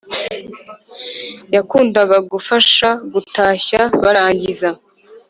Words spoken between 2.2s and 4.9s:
kubafasha gutashya, barangiza